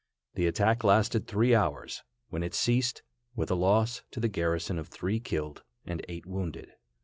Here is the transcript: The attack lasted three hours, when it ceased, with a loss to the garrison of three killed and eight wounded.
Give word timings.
The 0.33 0.47
attack 0.47 0.83
lasted 0.83 1.27
three 1.27 1.53
hours, 1.53 2.01
when 2.29 2.41
it 2.41 2.55
ceased, 2.55 3.03
with 3.35 3.51
a 3.51 3.55
loss 3.55 4.01
to 4.09 4.19
the 4.19 4.27
garrison 4.29 4.79
of 4.79 4.87
three 4.87 5.19
killed 5.19 5.61
and 5.85 6.03
eight 6.09 6.25
wounded. 6.25 6.71